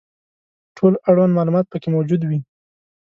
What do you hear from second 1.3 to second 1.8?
معلومات